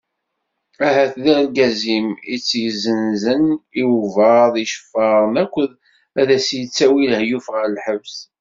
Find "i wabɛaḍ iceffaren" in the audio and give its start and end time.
3.81-5.35